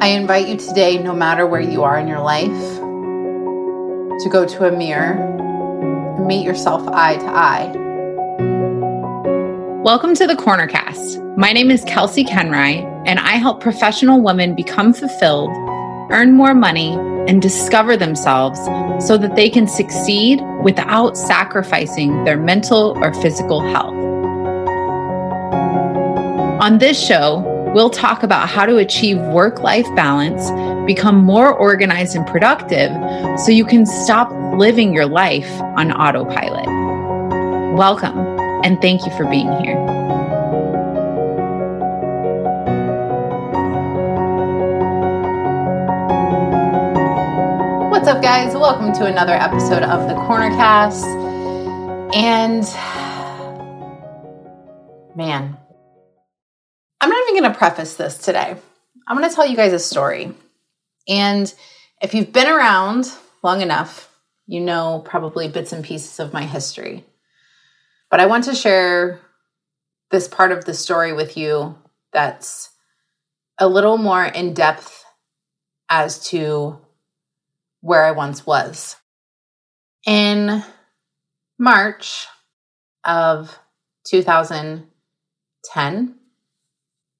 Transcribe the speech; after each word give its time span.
I 0.00 0.10
invite 0.10 0.46
you 0.46 0.56
today, 0.56 0.96
no 0.96 1.12
matter 1.12 1.44
where 1.44 1.60
you 1.60 1.82
are 1.82 1.98
in 1.98 2.06
your 2.06 2.20
life, 2.20 2.46
to 4.22 4.28
go 4.30 4.46
to 4.46 4.68
a 4.68 4.70
mirror 4.70 5.14
and 6.16 6.24
meet 6.24 6.44
yourself 6.44 6.86
eye 6.86 7.16
to 7.16 7.26
eye. 7.26 7.72
Welcome 9.82 10.14
to 10.14 10.28
the 10.28 10.36
Cornercast. 10.36 11.36
My 11.36 11.52
name 11.52 11.72
is 11.72 11.82
Kelsea 11.82 12.24
Koenreich, 12.24 12.84
and 13.06 13.18
I 13.18 13.32
help 13.32 13.60
professional 13.60 14.22
women 14.22 14.54
become 14.54 14.92
fulfilled, 14.94 15.50
earn 16.12 16.30
more 16.30 16.54
money, 16.54 16.92
and 17.26 17.42
discover 17.42 17.96
themselves 17.96 18.60
so 19.04 19.18
that 19.18 19.34
they 19.34 19.50
can 19.50 19.66
succeed 19.66 20.40
without 20.62 21.16
sacrificing 21.16 22.22
their 22.22 22.38
mental 22.38 22.96
or 22.98 23.12
physical 23.14 23.62
health. 23.62 23.94
On 26.62 26.78
this 26.78 27.04
show, 27.04 27.57
We'll 27.74 27.90
talk 27.90 28.22
about 28.22 28.48
how 28.48 28.64
to 28.64 28.78
achieve 28.78 29.20
work 29.20 29.60
life 29.60 29.84
balance, 29.94 30.50
become 30.86 31.22
more 31.22 31.52
organized 31.52 32.16
and 32.16 32.26
productive 32.26 32.90
so 33.38 33.52
you 33.52 33.66
can 33.66 33.84
stop 33.84 34.32
living 34.58 34.94
your 34.94 35.04
life 35.04 35.50
on 35.60 35.92
autopilot. 35.92 36.64
Welcome, 37.76 38.16
and 38.64 38.80
thank 38.80 39.04
you 39.04 39.14
for 39.18 39.26
being 39.26 39.52
here. 39.62 39.76
What's 47.90 48.08
up, 48.08 48.22
guys? 48.22 48.54
Welcome 48.54 48.94
to 48.94 49.04
another 49.04 49.34
episode 49.34 49.82
of 49.82 50.08
the 50.08 50.14
Cornercast. 50.14 51.04
And 52.14 52.64
man, 55.14 55.57
I'm 57.38 57.44
going 57.44 57.52
to 57.52 57.58
preface 57.58 57.94
this 57.94 58.18
today. 58.18 58.56
I'm 59.06 59.16
going 59.16 59.28
to 59.28 59.34
tell 59.34 59.46
you 59.46 59.54
guys 59.54 59.72
a 59.72 59.78
story. 59.78 60.34
And 61.06 61.54
if 62.02 62.12
you've 62.12 62.32
been 62.32 62.48
around 62.48 63.12
long 63.44 63.60
enough, 63.60 64.12
you 64.48 64.58
know 64.58 65.04
probably 65.04 65.46
bits 65.46 65.72
and 65.72 65.84
pieces 65.84 66.18
of 66.18 66.32
my 66.32 66.42
history. 66.42 67.04
But 68.10 68.18
I 68.18 68.26
want 68.26 68.42
to 68.44 68.56
share 68.56 69.20
this 70.10 70.26
part 70.26 70.50
of 70.50 70.64
the 70.64 70.74
story 70.74 71.12
with 71.12 71.36
you 71.36 71.78
that's 72.12 72.70
a 73.56 73.68
little 73.68 73.98
more 73.98 74.24
in 74.24 74.52
depth 74.52 75.04
as 75.88 76.26
to 76.30 76.80
where 77.82 78.04
I 78.04 78.10
once 78.10 78.44
was. 78.44 78.96
In 80.04 80.64
March 81.56 82.26
of 83.04 83.56
2010, 84.08 86.17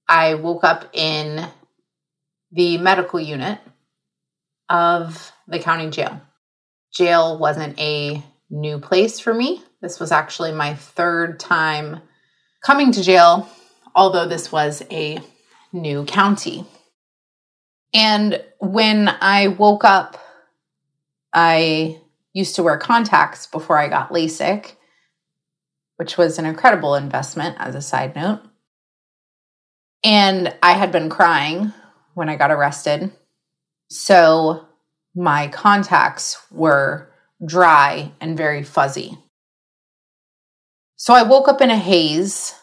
I 0.08 0.34
woke 0.34 0.64
up 0.64 0.88
in 0.92 1.46
the 2.50 2.78
medical 2.78 3.20
unit 3.20 3.58
of 4.69 5.32
the 5.46 5.58
county 5.58 5.91
jail. 5.91 6.20
Jail 6.92 7.38
wasn't 7.38 7.78
a 7.78 8.22
new 8.50 8.78
place 8.78 9.20
for 9.20 9.34
me. 9.34 9.62
This 9.82 10.00
was 10.00 10.10
actually 10.10 10.52
my 10.52 10.74
third 10.74 11.38
time 11.38 12.00
coming 12.62 12.92
to 12.92 13.02
jail, 13.02 13.48
although 13.94 14.26
this 14.26 14.50
was 14.50 14.82
a 14.91 15.20
new 15.72 16.04
county. 16.04 16.64
And 17.94 18.42
when 18.58 19.08
I 19.08 19.48
woke 19.48 19.84
up, 19.84 20.19
I 21.32 22.00
used 22.32 22.56
to 22.56 22.62
wear 22.62 22.78
contacts 22.78 23.46
before 23.46 23.78
I 23.78 23.88
got 23.88 24.10
LASIK, 24.10 24.72
which 25.96 26.16
was 26.16 26.38
an 26.38 26.46
incredible 26.46 26.94
investment 26.94 27.56
as 27.58 27.75
a 27.75 27.82
side 27.82 28.16
note. 28.16 28.40
And 30.04 30.54
I 30.62 30.72
had 30.72 30.92
been 30.92 31.10
crying 31.10 31.72
when 32.14 32.28
I 32.28 32.36
got 32.36 32.50
arrested. 32.50 33.10
So 33.91 34.66
my 35.14 35.48
contacts 35.48 36.38
were 36.50 37.10
dry 37.44 38.12
and 38.20 38.37
very 38.37 38.62
fuzzy. 38.62 39.19
So 40.97 41.14
I 41.14 41.22
woke 41.22 41.48
up 41.48 41.60
in 41.60 41.70
a 41.70 41.76
haze 41.76 42.54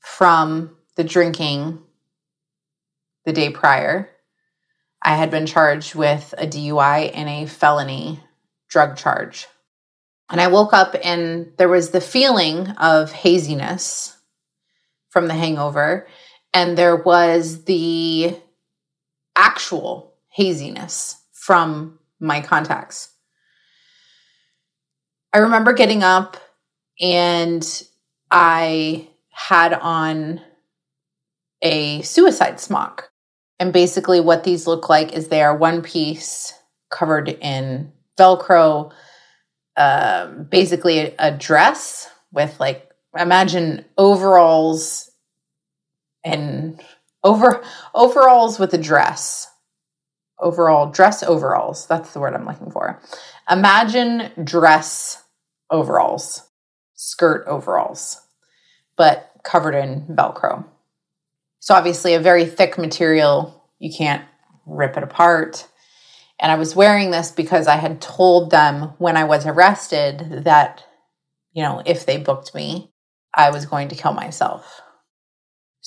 from 0.00 0.76
the 0.96 1.04
drinking 1.04 1.80
the 3.24 3.32
day 3.32 3.50
prior. 3.50 4.10
I 5.02 5.16
had 5.16 5.30
been 5.30 5.46
charged 5.46 5.94
with 5.94 6.34
a 6.38 6.46
DUI 6.46 7.10
and 7.14 7.28
a 7.28 7.46
felony 7.46 8.20
drug 8.68 8.96
charge. 8.96 9.46
And 10.30 10.40
I 10.40 10.48
woke 10.48 10.72
up 10.72 10.96
and 11.02 11.52
there 11.58 11.68
was 11.68 11.90
the 11.90 12.00
feeling 12.00 12.68
of 12.70 13.12
haziness 13.12 14.16
from 15.10 15.28
the 15.28 15.34
hangover 15.34 16.08
and 16.54 16.78
there 16.78 16.96
was 16.96 17.64
the 17.64 18.36
actual 19.36 20.14
haziness 20.28 21.20
from 21.32 21.98
my 22.20 22.40
contacts. 22.40 23.10
I 25.32 25.38
remember 25.38 25.72
getting 25.72 26.04
up 26.04 26.36
and 27.00 27.82
I 28.30 29.08
had 29.30 29.74
on 29.74 30.40
a 31.60 32.02
suicide 32.02 32.60
smock. 32.60 33.10
And 33.58 33.72
basically, 33.72 34.20
what 34.20 34.44
these 34.44 34.66
look 34.66 34.88
like 34.88 35.12
is 35.12 35.28
they 35.28 35.42
are 35.42 35.56
one 35.56 35.82
piece 35.82 36.52
covered 36.90 37.28
in 37.28 37.92
Velcro, 38.18 38.92
um, 39.76 40.44
basically 40.44 40.98
a, 40.98 41.14
a 41.18 41.30
dress 41.30 42.08
with 42.32 42.58
like, 42.60 42.90
imagine 43.16 43.84
overalls 43.96 45.10
and 46.24 46.82
over 47.22 47.62
overalls 47.94 48.58
with 48.58 48.72
a 48.74 48.78
dress. 48.78 49.48
Overall 50.40 50.90
dress 50.90 51.22
overalls. 51.22 51.86
That's 51.86 52.12
the 52.12 52.20
word 52.20 52.34
i'm 52.34 52.46
looking 52.46 52.70
for. 52.70 53.00
Imagine 53.50 54.30
dress 54.42 55.22
overalls 55.70 56.42
skirt 56.94 57.44
overalls 57.46 58.20
but 58.96 59.30
covered 59.42 59.74
in 59.74 60.06
velcro. 60.10 60.64
So 61.60 61.74
obviously 61.74 62.14
a 62.14 62.20
very 62.20 62.44
thick 62.44 62.78
material. 62.78 63.68
You 63.78 63.92
can't 63.96 64.24
rip 64.66 64.96
it 64.96 65.02
apart. 65.02 65.66
And 66.40 66.50
i 66.50 66.56
was 66.56 66.76
wearing 66.76 67.10
this 67.10 67.30
because 67.30 67.66
i 67.66 67.76
had 67.76 68.00
told 68.00 68.50
them 68.50 68.92
when 68.98 69.16
i 69.16 69.24
was 69.24 69.46
arrested 69.46 70.42
that 70.44 70.84
you 71.52 71.62
know 71.62 71.80
if 71.86 72.04
they 72.04 72.18
booked 72.18 72.54
me 72.54 72.92
i 73.34 73.50
was 73.50 73.66
going 73.66 73.88
to 73.88 73.94
kill 73.94 74.12
myself 74.12 74.80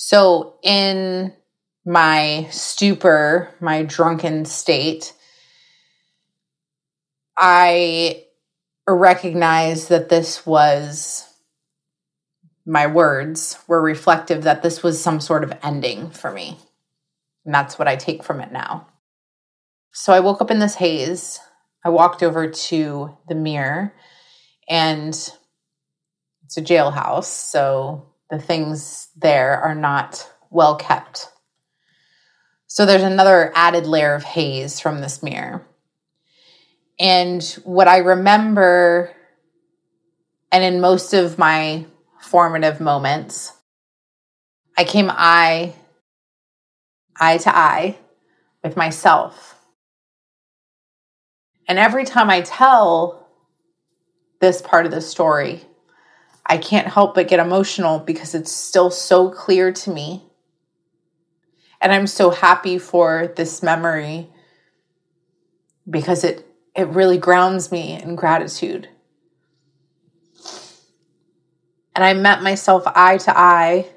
so, 0.00 0.54
in 0.62 1.32
my 1.84 2.46
stupor, 2.52 3.52
my 3.58 3.82
drunken 3.82 4.44
state, 4.44 5.12
I 7.36 8.26
recognized 8.86 9.88
that 9.88 10.08
this 10.08 10.46
was 10.46 11.28
my 12.64 12.86
words 12.86 13.58
were 13.66 13.82
reflective 13.82 14.44
that 14.44 14.62
this 14.62 14.84
was 14.84 15.02
some 15.02 15.20
sort 15.20 15.42
of 15.42 15.52
ending 15.64 16.10
for 16.10 16.30
me. 16.30 16.56
And 17.44 17.52
that's 17.52 17.76
what 17.76 17.88
I 17.88 17.96
take 17.96 18.22
from 18.22 18.40
it 18.40 18.52
now. 18.52 18.86
So 19.92 20.12
I 20.12 20.20
woke 20.20 20.40
up 20.40 20.52
in 20.52 20.60
this 20.60 20.76
haze. 20.76 21.40
I 21.84 21.88
walked 21.88 22.22
over 22.22 22.48
to 22.48 23.16
the 23.28 23.34
mirror, 23.34 23.92
and 24.68 25.08
it's 26.44 26.56
a 26.56 26.62
jailhouse. 26.62 27.24
So 27.24 28.06
the 28.30 28.38
things 28.38 29.08
there 29.16 29.60
are 29.60 29.74
not 29.74 30.30
well 30.50 30.76
kept. 30.76 31.28
So 32.66 32.84
there's 32.84 33.02
another 33.02 33.50
added 33.54 33.86
layer 33.86 34.14
of 34.14 34.24
haze 34.24 34.78
from 34.78 35.00
this 35.00 35.22
mirror. 35.22 35.66
And 37.00 37.42
what 37.64 37.88
I 37.88 37.98
remember, 37.98 39.10
and 40.52 40.64
in 40.64 40.80
most 40.80 41.14
of 41.14 41.38
my 41.38 41.86
formative 42.20 42.80
moments, 42.80 43.52
I 44.76 44.84
came 44.84 45.10
eye 45.10 45.74
eye 47.20 47.38
to 47.38 47.56
eye 47.56 47.98
with 48.62 48.76
myself. 48.76 49.56
And 51.66 51.78
every 51.78 52.04
time 52.04 52.30
I 52.30 52.40
tell 52.40 53.28
this 54.40 54.62
part 54.62 54.86
of 54.86 54.92
the 54.92 55.00
story, 55.00 55.64
I 56.48 56.56
can't 56.56 56.88
help 56.88 57.14
but 57.14 57.28
get 57.28 57.40
emotional 57.40 57.98
because 57.98 58.34
it's 58.34 58.50
still 58.50 58.90
so 58.90 59.30
clear 59.30 59.70
to 59.70 59.90
me. 59.90 60.24
And 61.80 61.92
I'm 61.92 62.06
so 62.06 62.30
happy 62.30 62.78
for 62.78 63.32
this 63.36 63.62
memory 63.62 64.30
because 65.88 66.24
it 66.24 66.44
it 66.74 66.88
really 66.88 67.18
grounds 67.18 67.70
me 67.70 68.00
in 68.00 68.16
gratitude. 68.16 68.88
And 71.94 72.04
I 72.04 72.14
met 72.14 72.42
myself 72.42 72.84
eye 72.86 73.18
to 73.18 73.36
eye. 73.36 73.88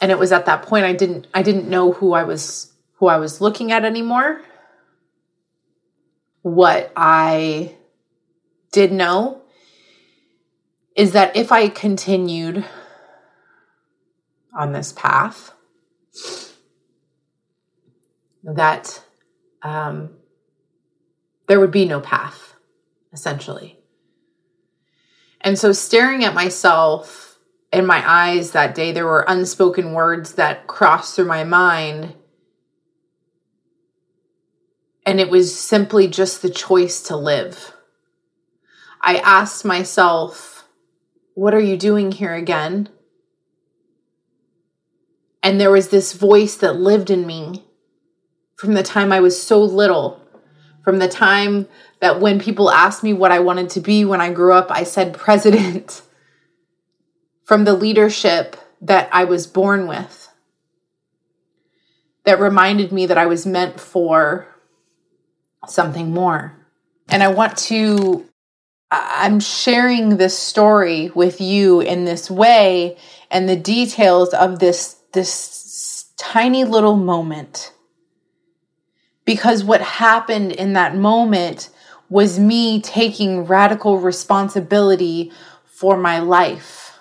And 0.00 0.10
it 0.10 0.18
was 0.18 0.32
at 0.32 0.46
that 0.46 0.62
point 0.62 0.84
I 0.84 0.92
didn't 0.92 1.28
I 1.32 1.42
didn't 1.42 1.68
know 1.68 1.92
who 1.92 2.14
I 2.14 2.24
was 2.24 2.72
who 2.94 3.06
I 3.06 3.18
was 3.18 3.40
looking 3.40 3.70
at 3.70 3.84
anymore. 3.84 4.42
What 6.42 6.92
I 6.96 7.76
did 8.72 8.92
know 8.92 9.43
is 10.94 11.12
that 11.12 11.36
if 11.36 11.50
I 11.50 11.68
continued 11.68 12.64
on 14.56 14.72
this 14.72 14.92
path, 14.92 15.52
that 18.44 19.02
um, 19.62 20.10
there 21.48 21.58
would 21.58 21.70
be 21.70 21.86
no 21.86 22.00
path, 22.00 22.54
essentially. 23.12 23.78
And 25.40 25.58
so, 25.58 25.72
staring 25.72 26.24
at 26.24 26.34
myself 26.34 27.38
in 27.72 27.86
my 27.86 28.02
eyes 28.08 28.52
that 28.52 28.74
day, 28.74 28.92
there 28.92 29.06
were 29.06 29.24
unspoken 29.26 29.92
words 29.92 30.34
that 30.34 30.66
crossed 30.66 31.16
through 31.16 31.24
my 31.26 31.44
mind. 31.44 32.14
And 35.04 35.20
it 35.20 35.28
was 35.28 35.58
simply 35.58 36.08
just 36.08 36.40
the 36.40 36.50
choice 36.50 37.02
to 37.02 37.16
live. 37.16 37.74
I 39.02 39.16
asked 39.16 39.64
myself, 39.66 40.53
What 41.34 41.52
are 41.52 41.60
you 41.60 41.76
doing 41.76 42.12
here 42.12 42.32
again? 42.32 42.88
And 45.42 45.60
there 45.60 45.70
was 45.70 45.88
this 45.88 46.12
voice 46.12 46.56
that 46.56 46.76
lived 46.76 47.10
in 47.10 47.26
me 47.26 47.64
from 48.56 48.74
the 48.74 48.82
time 48.82 49.12
I 49.12 49.20
was 49.20 49.40
so 49.40 49.62
little, 49.62 50.22
from 50.82 51.00
the 51.00 51.08
time 51.08 51.68
that 52.00 52.20
when 52.20 52.40
people 52.40 52.70
asked 52.70 53.02
me 53.02 53.12
what 53.12 53.32
I 53.32 53.40
wanted 53.40 53.68
to 53.70 53.80
be 53.80 54.04
when 54.04 54.20
I 54.20 54.32
grew 54.32 54.52
up, 54.52 54.68
I 54.70 54.84
said 54.84 55.12
president, 55.12 56.02
from 57.44 57.64
the 57.64 57.74
leadership 57.74 58.56
that 58.80 59.08
I 59.12 59.24
was 59.24 59.46
born 59.46 59.86
with, 59.86 60.28
that 62.24 62.40
reminded 62.40 62.92
me 62.92 63.06
that 63.06 63.18
I 63.18 63.26
was 63.26 63.44
meant 63.44 63.80
for 63.80 64.46
something 65.66 66.10
more. 66.10 66.56
And 67.08 67.22
I 67.22 67.28
want 67.28 67.58
to 67.58 68.26
I'm 68.90 69.40
sharing 69.40 70.16
this 70.16 70.38
story 70.38 71.10
with 71.14 71.40
you 71.40 71.80
in 71.80 72.04
this 72.04 72.30
way 72.30 72.96
and 73.30 73.48
the 73.48 73.56
details 73.56 74.32
of 74.32 74.58
this 74.58 74.96
this 75.12 76.06
tiny 76.16 76.64
little 76.64 76.96
moment. 76.96 77.72
Because 79.24 79.64
what 79.64 79.80
happened 79.80 80.52
in 80.52 80.74
that 80.74 80.96
moment 80.96 81.70
was 82.10 82.38
me 82.38 82.80
taking 82.80 83.44
radical 83.46 83.98
responsibility 83.98 85.32
for 85.64 85.96
my 85.96 86.18
life. 86.18 86.98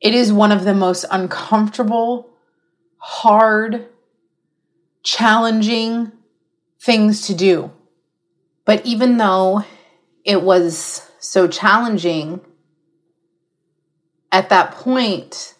It 0.00 0.14
is 0.14 0.32
one 0.32 0.52
of 0.52 0.64
the 0.64 0.74
most 0.74 1.04
uncomfortable, 1.10 2.30
hard, 2.98 3.86
challenging 5.02 6.12
things 6.80 7.26
to 7.28 7.34
do. 7.34 7.70
But 8.64 8.84
even 8.84 9.16
though 9.16 9.64
it 10.26 10.42
was 10.42 11.08
so 11.20 11.46
challenging 11.46 12.40
at 14.32 14.48
that 14.48 14.72
point, 14.72 15.54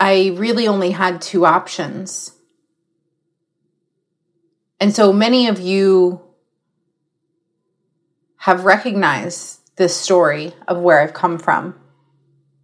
I 0.00 0.34
really 0.34 0.66
only 0.66 0.90
had 0.90 1.20
two 1.20 1.44
options. 1.44 2.32
And 4.80 4.96
so 4.96 5.12
many 5.12 5.46
of 5.46 5.60
you 5.60 6.22
have 8.38 8.64
recognized 8.64 9.60
this 9.76 9.94
story 9.94 10.54
of 10.66 10.78
where 10.78 11.00
I've 11.00 11.12
come 11.12 11.38
from. 11.38 11.78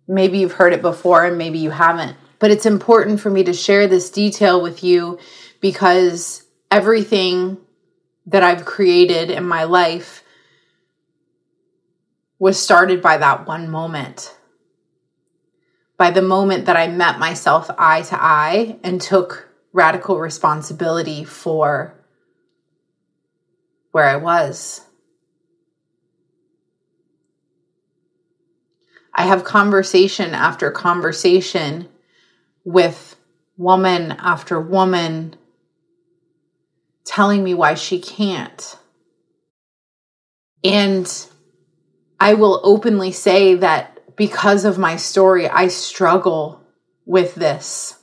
Maybe 0.09 0.39
you've 0.39 0.53
heard 0.53 0.73
it 0.73 0.81
before 0.81 1.27
and 1.27 1.37
maybe 1.37 1.59
you 1.59 1.71
haven't. 1.71 2.17
But 2.39 2.51
it's 2.51 2.65
important 2.65 3.21
for 3.21 3.29
me 3.29 3.45
to 3.45 3.53
share 3.53 3.87
this 3.87 4.11
detail 4.11 4.63
with 4.63 4.83
you 4.83 5.19
because 5.61 6.43
everything 6.71 7.59
that 8.27 8.43
I've 8.43 8.65
created 8.65 9.31
in 9.31 9.45
my 9.45 9.65
life 9.65 10.23
was 12.39 12.61
started 12.61 13.01
by 13.01 13.17
that 13.19 13.47
one 13.47 13.71
moment. 13.71 14.37
By 15.97 16.11
the 16.11 16.23
moment 16.23 16.67
that 16.67 16.77
I 16.77 16.89
met 16.89 17.19
myself 17.19 17.71
eye 17.79 18.03
to 18.03 18.23
eye 18.23 18.77
and 18.83 19.01
took 19.01 19.49
radical 19.73 20.19
responsibility 20.19 21.25
for 21.25 21.95
where 23.93 24.09
I 24.09 24.17
was. 24.17 24.83
I 29.15 29.23
have 29.23 29.45
conversation 29.45 30.35
after 30.35 30.71
conversation 30.71 31.89
with 32.65 33.17
woman 33.57 34.13
after 34.19 34.61
woman 34.61 35.37
telling 37.07 37.43
me 37.43 37.55
why 37.55 37.75
she 37.75 37.99
can't. 37.99 38.77
And 40.63 41.11
I 42.21 42.35
will 42.35 42.61
openly 42.65 43.13
say 43.13 43.55
that 43.55 44.17
because 44.17 44.65
of 44.65 44.79
my 44.79 44.97
story, 44.97 45.49
I 45.49 45.69
struggle 45.69 46.61
with 47.05 47.35
this. 47.35 47.99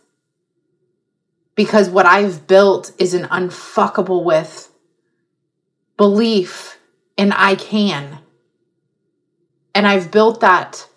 Because 1.55 1.89
what 1.89 2.05
I've 2.05 2.47
built 2.47 2.93
is 2.97 3.13
an 3.13 3.25
unfuckable 3.25 4.23
with 4.23 4.71
belief 5.97 6.79
in 7.17 7.31
I 7.31 7.55
can. 7.55 8.19
And 9.75 9.85
I've 9.85 10.09
built 10.09 10.39
that 10.39 10.87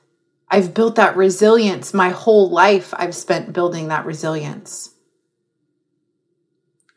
I've 0.48 0.74
built 0.74 0.94
that 0.94 1.16
resilience 1.16 1.92
my 1.92 2.10
whole 2.10 2.48
life. 2.48 2.94
I've 2.96 3.14
spent 3.14 3.52
building 3.52 3.88
that 3.88 4.06
resilience. 4.06 4.90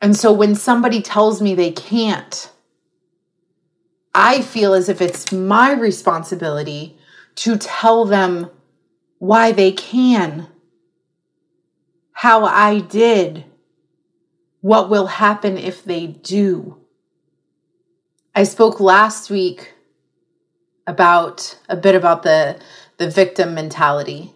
And 0.01 0.15
so 0.15 0.31
when 0.31 0.55
somebody 0.55 1.01
tells 1.01 1.41
me 1.41 1.55
they 1.55 1.71
can't, 1.71 2.49
I 4.13 4.41
feel 4.41 4.73
as 4.73 4.89
if 4.89 5.01
it's 5.01 5.31
my 5.31 5.73
responsibility 5.73 6.97
to 7.35 7.57
tell 7.57 8.05
them 8.05 8.49
why 9.17 9.51
they 9.51 9.71
can, 9.71 10.47
how 12.13 12.45
I 12.45 12.79
did, 12.79 13.45
what 14.61 14.89
will 14.89 15.07
happen 15.07 15.57
if 15.57 15.83
they 15.83 16.07
do. 16.07 16.77
I 18.35 18.43
spoke 18.43 18.79
last 18.79 19.29
week 19.29 19.73
about 20.87 21.57
a 21.69 21.75
bit 21.75 21.95
about 21.95 22.23
the 22.23 22.59
the 22.97 23.09
victim 23.09 23.53
mentality. 23.53 24.33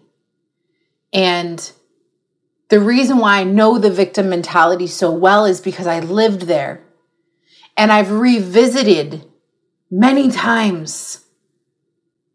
And 1.12 1.70
the 2.74 2.80
reason 2.80 3.18
why 3.18 3.38
I 3.38 3.44
know 3.44 3.78
the 3.78 3.88
victim 3.88 4.28
mentality 4.28 4.88
so 4.88 5.08
well 5.12 5.44
is 5.44 5.60
because 5.60 5.86
I 5.86 6.00
lived 6.00 6.48
there. 6.48 6.82
And 7.76 7.92
I've 7.92 8.10
revisited 8.10 9.24
many 9.92 10.28
times. 10.28 11.24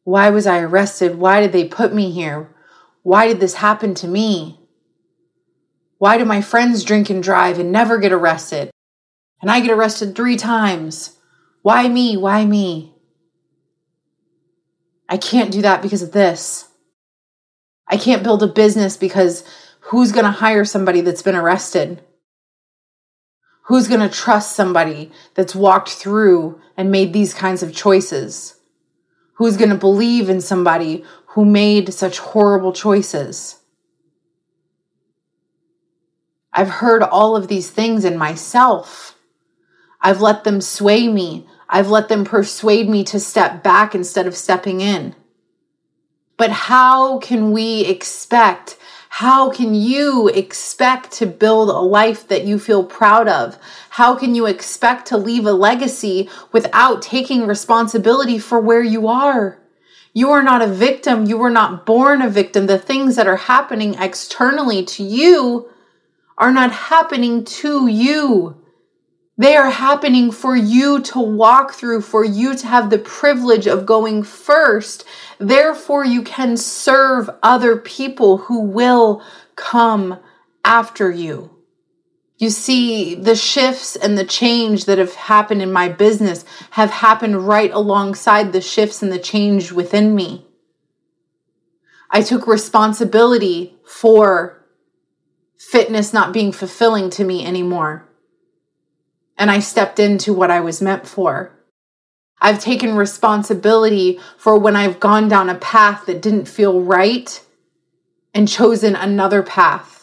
Why 0.05 0.29
was 0.29 0.48
I 0.48 0.60
arrested? 0.60 1.17
Why 1.17 1.41
did 1.41 1.51
they 1.51 1.67
put 1.67 1.93
me 1.93 2.12
here? 2.12 2.55
Why 3.03 3.27
did 3.27 3.41
this 3.41 3.55
happen 3.55 3.93
to 3.96 4.08
me? 4.08 4.65
Why 5.98 6.17
do 6.17 6.24
my 6.24 6.39
friends 6.39 6.86
drink 6.86 7.10
and 7.10 7.22
drive 7.22 7.60
and 7.60 7.74
never 7.74 7.98
get 7.98 8.13
arrested? 8.13 8.72
And 9.41 9.51
I 9.51 9.60
get 9.60 9.72
arrested 9.72 10.15
three 10.15 10.38
times. 10.38 11.17
Why 11.63 11.89
me? 11.89 12.15
Why 12.15 12.46
me? 12.46 12.96
I 15.10 15.17
can't 15.17 15.51
do 15.51 15.62
that 15.63 15.81
because 15.81 16.01
of 16.01 16.13
this. 16.13 16.69
I 17.89 17.98
can't 17.98 18.24
build 18.24 18.41
a 18.41 18.48
business 18.48 18.96
because 18.96 19.43
who's 19.89 20.12
going 20.12 20.25
to 20.25 20.31
hire 20.31 20.65
somebody 20.65 21.01
that's 21.01 21.24
been 21.24 21.36
arrested? 21.36 22.01
Who's 23.63 23.88
going 23.88 24.08
to 24.08 24.10
trust 24.10 24.55
somebody 24.55 25.12
that's 25.34 25.55
walked 25.55 25.89
through 25.89 26.62
and 26.77 26.91
made 26.91 27.12
these 27.12 27.34
kinds 27.34 27.63
of 27.63 27.75
choices? 27.75 28.60
Who's 29.34 29.58
going 29.58 29.72
to 29.72 29.75
believe 29.75 30.29
in 30.29 30.41
somebody 30.41 31.03
who 31.29 31.43
made 31.43 31.93
such 31.93 32.19
horrible 32.19 32.72
choices? 32.72 33.60
I've 36.53 36.69
heard 36.69 37.01
all 37.01 37.36
of 37.36 37.48
these 37.48 37.72
things 37.72 38.05
in 38.05 38.17
myself. 38.17 39.15
I've 40.01 40.22
let 40.22 40.43
them 40.43 40.62
sway 40.62 41.08
me. 41.08 41.48
I've 41.67 41.89
let 41.89 42.10
them 42.10 42.25
persuade 42.25 42.89
me 42.89 43.03
to 43.05 43.19
step 43.19 43.63
back 43.63 43.96
instead 43.96 44.27
of 44.27 44.36
stepping 44.36 44.81
in. 44.81 45.15
But 46.38 46.51
how 46.51 47.17
can 47.19 47.51
we 47.51 47.86
expect 47.86 48.77
How 49.13 49.50
can 49.50 49.74
you 49.74 50.28
expect 50.30 51.12
to 51.13 51.25
build 51.25 51.70
a 51.70 51.74
life 51.74 52.28
that 52.28 52.46
you 52.46 52.58
feel 52.58 52.84
proud 52.84 53.28
of? 53.28 53.58
How 53.89 54.16
can 54.16 54.36
you 54.36 54.46
expect 54.46 55.08
to 55.08 55.18
leave 55.18 55.46
a 55.46 55.51
legacy 55.51 56.30
without 56.51 57.01
taking 57.01 57.46
responsibility 57.46 58.39
for 58.39 58.62
where 58.62 58.84
you 58.84 59.08
are? 59.08 59.60
You 60.13 60.30
are 60.32 60.44
not 60.44 60.62
a 60.62 60.68
victim. 60.68 61.25
You 61.25 61.38
were 61.38 61.50
not 61.50 61.86
born 61.86 62.22
a 62.22 62.30
victim. 62.30 62.68
The 62.68 62.80
things 62.80 63.16
that 63.16 63.28
are 63.28 63.36
happening 63.36 63.96
externally 63.96 64.86
to 64.86 65.04
you 65.04 65.70
are 66.38 66.51
not 66.51 66.72
happening 66.72 67.44
to 67.44 67.88
you. 67.88 68.56
They 69.39 69.55
are 69.55 69.69
happening 69.69 70.31
for 70.31 70.53
you 70.53 71.00
to 71.03 71.19
walk 71.22 71.72
through, 71.72 72.01
for 72.01 72.25
you 72.25 72.58
to 72.58 72.67
have 72.67 72.89
the 72.89 72.98
privilege 72.98 73.67
of 73.67 73.86
going 73.86 74.24
first. 74.24 75.05
Therefore, 75.38 76.03
you 76.03 76.24
can 76.24 76.58
serve 76.58 77.29
other 77.41 77.77
people 77.77 78.36
who 78.36 78.63
will 78.63 79.24
come 79.55 80.19
after 80.65 81.10
you. 81.10 81.55
You 82.38 82.50
see, 82.50 83.15
the 83.15 83.36
shifts 83.36 83.96
and 83.96 84.17
the 84.17 84.25
change 84.25 84.84
that 84.86 84.98
have 84.98 85.15
happened 85.15 85.62
in 85.62 85.72
my 85.72 85.88
business 85.88 86.43
have 86.72 86.89
happened 86.89 87.48
right 87.48 87.72
alongside 87.72 88.51
the 88.51 88.60
shifts 88.60 89.01
and 89.01 89.10
the 89.10 89.19
change 89.19 89.72
within 89.72 90.15
me. 90.15 90.48
I 92.12 92.24
took 92.24 92.46
responsibility 92.46 93.77
for 93.86 94.65
fitness 95.58 96.12
not 96.12 96.34
being 96.34 96.51
fulfilling 96.51 97.10
to 97.12 97.24
me 97.24 97.46
anymore. 97.46 98.09
And 99.39 99.50
I 99.50 99.60
stepped 99.60 99.98
into 99.98 100.34
what 100.34 100.51
I 100.51 100.60
was 100.60 100.84
meant 100.84 101.08
for. 101.08 101.51
I've 102.39 102.62
taken 102.62 102.96
responsibility 102.96 104.19
for 104.38 104.60
when 104.60 104.75
I've 104.75 105.00
gone 105.00 105.27
down 105.27 105.50
a 105.50 105.55
path 105.55 106.05
that 106.05 106.22
didn't 106.22 106.46
feel 106.46 106.81
right 106.81 107.43
and 108.36 108.48
chosen 108.48 108.96
another 108.96 109.41
path 109.41 110.00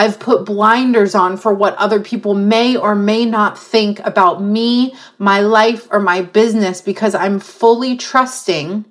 I've 0.00 0.18
put 0.20 0.46
blinders 0.46 1.14
on 1.14 1.36
for 1.36 1.52
what 1.52 1.76
other 1.76 2.00
people 2.00 2.34
may 2.34 2.76
or 2.76 2.94
may 2.94 3.26
not 3.26 3.58
think 3.58 3.98
about 4.00 4.42
me, 4.42 4.94
my 5.18 5.40
life, 5.40 5.88
or 5.90 6.00
my 6.00 6.22
business 6.22 6.80
because 6.80 7.14
I'm 7.14 7.40
fully 7.40 7.96
trusting 7.96 8.86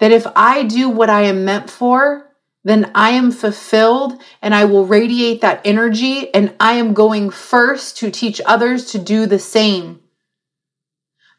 that 0.00 0.12
if 0.12 0.26
I 0.36 0.64
do 0.64 0.90
what 0.90 1.08
I 1.08 1.22
am 1.22 1.44
meant 1.44 1.70
for, 1.70 2.25
then 2.66 2.90
I 2.96 3.10
am 3.10 3.30
fulfilled 3.30 4.20
and 4.42 4.52
I 4.52 4.64
will 4.64 4.86
radiate 4.86 5.40
that 5.40 5.60
energy 5.64 6.34
and 6.34 6.52
I 6.58 6.72
am 6.72 6.94
going 6.94 7.30
first 7.30 7.96
to 7.98 8.10
teach 8.10 8.40
others 8.44 8.86
to 8.86 8.98
do 8.98 9.24
the 9.24 9.38
same. 9.38 10.00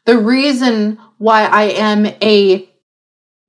The 0.06 0.16
reason 0.16 0.98
why 1.18 1.44
I 1.44 1.64
am 1.64 2.06
a 2.22 2.70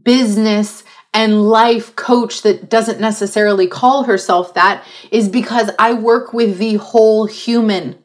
business 0.04 0.84
and 1.14 1.48
life 1.48 1.96
coach 1.96 2.42
that 2.42 2.70
doesn't 2.70 3.00
necessarily 3.00 3.68
call 3.68 4.04
herself 4.04 4.56
that 4.56 4.86
is 5.10 5.30
because 5.30 5.72
I 5.80 5.94
work 5.94 6.34
with 6.34 6.58
the 6.58 6.76
whole 6.76 7.28
human. 7.28 7.98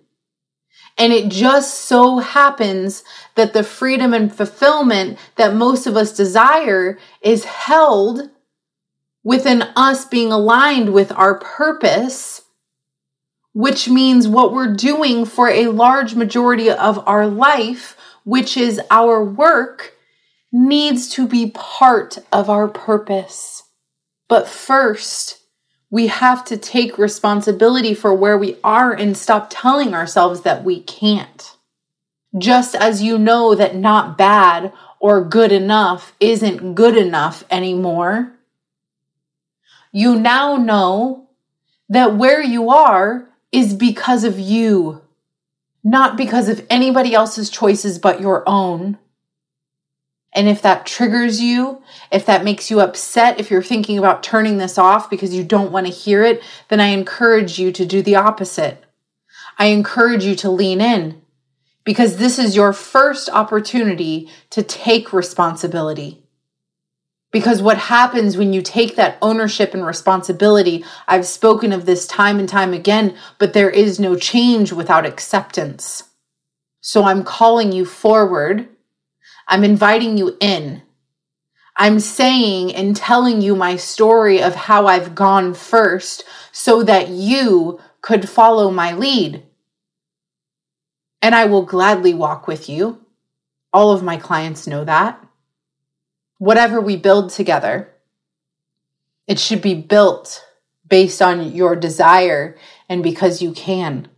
And 0.97 1.13
it 1.13 1.31
just 1.33 1.87
so 1.87 2.19
happens 2.19 3.03
that 3.35 3.55
the 3.55 3.65
freedom 3.65 4.15
and 4.15 4.33
fulfillment 4.33 5.19
that 5.35 5.57
most 5.57 5.89
of 5.89 5.97
us 5.97 6.17
desire 6.17 6.97
is 7.23 7.43
held 7.43 8.31
within 9.25 9.63
us 9.75 10.05
being 10.05 10.31
aligned 10.31 10.93
with 10.93 11.11
our 11.13 11.39
purpose, 11.39 12.43
which 13.55 13.89
means 13.89 14.29
what 14.29 14.53
we're 14.53 14.75
doing 14.75 15.25
for 15.25 15.49
a 15.49 15.69
large 15.69 16.15
majority 16.15 16.71
of 16.71 17.03
our 17.09 17.27
life, 17.27 17.97
which 18.25 18.57
is 18.57 18.81
our 18.91 19.25
work 19.25 19.95
needs 20.53 21.09
to 21.09 21.27
be 21.27 21.51
part 21.51 22.19
of 22.31 22.49
our 22.49 22.69
purpose. 22.69 23.65
But 24.29 24.47
first, 24.47 25.41
we 25.91 26.09
have 26.09 26.45
to 26.47 26.57
take 26.57 26.99
responsibility 26.99 27.95
for 27.95 28.15
where 28.15 28.37
we 28.37 28.57
are 28.63 28.93
and 28.93 29.17
stop 29.17 29.49
telling 29.51 29.95
ourselves 29.95 30.43
that 30.43 30.65
we 30.65 30.81
can't. 30.83 31.57
Just 32.37 32.75
as 32.75 33.03
you 33.03 33.17
know 33.17 33.55
that 33.55 33.77
not 33.77 34.19
bad 34.19 34.73
or 35.01 35.25
good 35.25 35.53
enough 35.53 36.15
isn't 36.19 36.75
good 36.75 36.97
enough 36.97 37.45
anymore, 37.51 38.34
you 39.95 40.17
now 40.17 40.57
know 40.57 41.29
that 41.89 42.17
where 42.17 42.43
you 42.43 42.69
are 42.69 43.29
is 43.53 43.75
because 43.75 44.25
of 44.25 44.41
you, 44.41 45.01
not 45.85 46.17
because 46.17 46.49
of 46.49 46.67
anybody 46.69 47.15
else's 47.15 47.49
choices 47.49 48.01
but 48.01 48.21
your 48.21 48.43
own. 48.45 48.99
And 50.33 50.49
if 50.49 50.61
that 50.63 50.85
triggers 50.85 51.41
you, 51.41 51.81
if 52.11 52.27
that 52.27 52.43
makes 52.43 52.73
you 52.73 52.81
upset, 52.81 53.39
if 53.39 53.53
you're 53.53 53.63
thinking 53.63 53.97
about 53.97 54.25
turning 54.25 54.59
this 54.59 54.79
off 54.79 55.09
because 55.09 55.33
you 55.33 55.45
don't 55.45 55.71
want 55.71 55.87
to 55.87 55.93
hear 55.93 56.25
it, 56.25 56.43
then 56.71 56.81
I 56.81 56.87
encourage 56.87 57.61
you 57.61 57.71
to 57.71 57.87
do 57.87 58.03
the 58.03 58.17
opposite. 58.17 58.83
I 59.61 59.67
encourage 59.67 60.25
you 60.25 60.35
to 60.35 60.51
lean 60.51 60.81
in 60.81 61.23
because 61.85 62.17
this 62.17 62.37
is 62.37 62.57
your 62.57 62.73
first 62.73 63.31
opportunity 63.31 64.29
to 64.51 64.65
take 64.65 65.13
responsibility. 65.13 66.24
Because 67.35 67.61
what 67.61 67.79
happens 67.79 68.37
when 68.37 68.53
you 68.53 68.63
take 68.63 68.95
that 68.95 69.19
ownership 69.21 69.75
and 69.75 69.85
responsibility, 69.85 70.85
I've 71.09 71.27
spoken 71.27 71.73
of 71.73 71.85
this 71.85 72.07
time 72.07 72.39
and 72.39 72.49
time 72.49 72.73
again, 72.73 73.17
but 73.39 73.55
there 73.55 73.71
is 73.71 73.99
no 73.99 74.15
change 74.15 74.73
without 74.73 75.05
acceptance. 75.05 76.05
So 76.81 77.03
I'm 77.03 77.25
calling 77.25 77.73
you 77.73 77.85
forward 77.87 78.69
I'm 79.49 79.65
inviting 79.65 80.17
you 80.17 80.37
in. 80.41 80.83
I'm 81.77 81.99
saying 81.99 82.75
and 82.75 82.95
telling 82.95 83.43
you 83.43 83.57
my 83.57 83.77
story 83.77 84.41
of 84.41 84.55
how 84.55 84.87
I've 84.87 85.15
gone 85.17 85.55
first 85.55 86.25
so 86.53 86.85
that 86.85 87.09
you 87.09 87.81
could 88.01 88.29
follow 88.29 88.71
my 88.71 88.95
lead. 88.95 89.43
And 91.21 91.35
I 91.35 91.47
will 91.47 91.63
gladly 91.63 92.15
walk 92.15 92.47
with 92.47 92.69
you. 92.69 93.05
All 93.73 93.91
of 93.91 94.05
my 94.05 94.19
clients 94.19 94.69
know 94.69 94.85
that. 94.85 95.24
Whatever 96.45 96.79
we 96.79 96.99
build 96.99 97.31
together, 97.31 97.91
it 99.27 99.39
should 99.39 99.63
be 99.63 99.73
built 99.73 100.45
based 100.87 101.23
on 101.23 101.55
your 101.55 101.75
desire 101.75 102.59
and 102.87 103.03
because 103.03 103.41
you 103.41 103.53
can. 103.53 104.09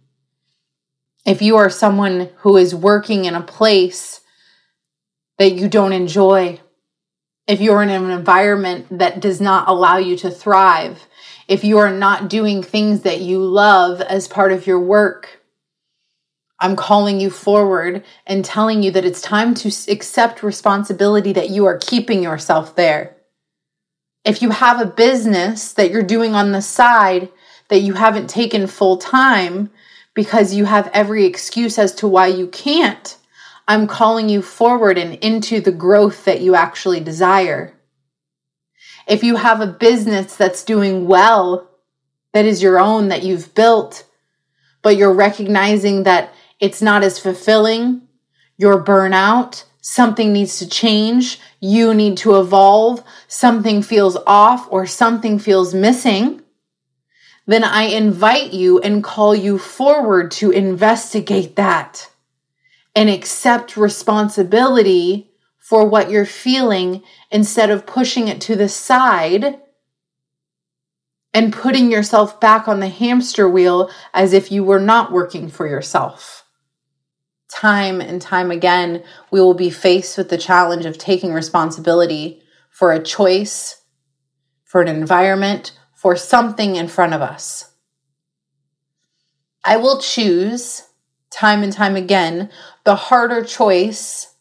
If 1.25 1.40
you 1.40 1.56
are 1.56 1.71
someone 1.71 2.30
who 2.38 2.56
is 2.56 2.75
working 2.75 3.26
in 3.26 3.37
a 3.37 3.40
place 3.40 4.23
that 5.38 5.52
you 5.52 5.68
don't 5.68 5.92
enjoy, 5.92 6.59
if 7.47 7.61
you're 7.61 7.80
in 7.80 7.90
an 7.90 8.11
environment 8.11 8.99
that 8.99 9.21
does 9.21 9.40
not 9.40 9.68
allow 9.68 9.99
you 9.99 10.16
to 10.16 10.28
thrive, 10.28 11.06
if 11.47 11.62
you 11.62 11.78
are 11.78 11.92
not 11.92 12.28
doing 12.28 12.61
things 12.61 13.02
that 13.02 13.21
you 13.21 13.38
love 13.38 14.00
as 14.00 14.26
part 14.26 14.50
of 14.50 14.66
your 14.66 14.80
work, 14.80 15.42
I'm 16.58 16.76
calling 16.76 17.20
you 17.20 17.30
forward 17.30 18.04
and 18.26 18.44
telling 18.44 18.82
you 18.82 18.90
that 18.92 19.04
it's 19.04 19.20
time 19.20 19.54
to 19.54 19.68
accept 19.88 20.42
responsibility 20.42 21.32
that 21.34 21.50
you 21.50 21.66
are 21.66 21.78
keeping 21.78 22.22
yourself 22.22 22.75
there. 22.76 23.16
If 24.25 24.40
you 24.42 24.50
have 24.50 24.80
a 24.80 24.86
business 24.86 25.72
that 25.75 25.90
you're 25.90 26.02
doing 26.02 26.34
on 26.34 26.52
the 26.52 26.62
side 26.62 27.28
that 27.68 27.80
you 27.80 27.92
haven't 27.92 28.30
taken 28.30 28.66
full 28.66 28.96
time 28.96 29.70
because 30.14 30.54
you 30.54 30.64
have 30.64 30.90
every 30.94 31.26
excuse 31.26 31.78
as 31.78 31.94
to 31.96 32.08
why 32.08 32.28
you 32.28 32.48
can't, 32.48 33.18
I'm 33.68 33.86
calling 33.86 34.28
you 34.28 34.40
forward 34.40 34.96
and 34.96 35.14
into 35.16 35.60
the 35.60 35.72
growth 35.72 36.25
that 36.25 36.40
you 36.40 36.54
actually 36.54 37.00
desire. 37.00 37.75
If 39.06 39.22
you 39.22 39.36
have 39.36 39.60
a 39.60 39.66
business 39.66 40.36
that's 40.36 40.64
doing 40.64 41.06
well, 41.06 41.68
that 42.32 42.44
is 42.44 42.62
your 42.62 42.78
own, 42.78 43.08
that 43.08 43.22
you've 43.22 43.54
built, 43.54 44.04
but 44.82 44.96
you're 44.96 45.12
recognizing 45.12 46.04
that 46.04 46.32
it's 46.60 46.80
not 46.80 47.02
as 47.02 47.18
fulfilling, 47.18 48.02
you're 48.56 48.82
burnout, 48.82 49.64
something 49.80 50.32
needs 50.32 50.58
to 50.58 50.68
change, 50.68 51.38
you 51.60 51.94
need 51.94 52.16
to 52.18 52.38
evolve, 52.38 53.02
something 53.28 53.82
feels 53.82 54.16
off 54.26 54.66
or 54.70 54.86
something 54.86 55.38
feels 55.38 55.75
missing, 55.75 56.42
then 57.46 57.62
I 57.62 57.84
invite 57.84 58.52
you 58.52 58.80
and 58.80 59.04
call 59.04 59.34
you 59.34 59.58
forward 59.58 60.32
to 60.32 60.50
investigate 60.50 61.56
that 61.56 62.10
and 62.94 63.08
accept 63.08 63.76
responsibility 63.76 65.30
for 65.58 65.86
what 65.86 66.10
you're 66.10 66.26
feeling 66.26 67.02
instead 67.30 67.70
of 67.70 67.86
pushing 67.86 68.28
it 68.28 68.40
to 68.40 68.56
the 68.56 68.68
side 68.68 69.60
and 71.32 71.52
putting 71.52 71.92
yourself 71.92 72.40
back 72.40 72.66
on 72.66 72.80
the 72.80 72.88
hamster 72.88 73.48
wheel 73.48 73.90
as 74.14 74.32
if 74.32 74.50
you 74.50 74.64
were 74.64 74.80
not 74.80 75.12
working 75.12 75.48
for 75.48 75.66
yourself. 75.66 76.45
Time 77.48 78.00
and 78.00 78.20
time 78.20 78.50
again, 78.50 79.04
we 79.30 79.40
will 79.40 79.54
be 79.54 79.70
faced 79.70 80.18
with 80.18 80.28
the 80.28 80.38
challenge 80.38 80.84
of 80.84 80.98
taking 80.98 81.32
responsibility 81.32 82.42
for 82.70 82.92
a 82.92 83.02
choice, 83.02 83.82
for 84.64 84.82
an 84.82 84.88
environment, 84.88 85.78
for 85.94 86.16
something 86.16 86.76
in 86.76 86.88
front 86.88 87.14
of 87.14 87.22
us. 87.22 87.72
I 89.64 89.76
will 89.76 90.00
choose 90.00 90.82
time 91.30 91.62
and 91.62 91.72
time 91.72 91.96
again 91.96 92.50
the 92.84 92.94
harder 92.94 93.44
choice 93.44 94.34